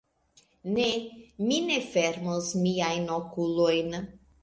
Ne... 0.77 0.87
mi 1.51 1.59
ne 1.69 1.79
fermos 1.91 2.51
miajn 2.65 3.09
okulojn... 3.21 3.91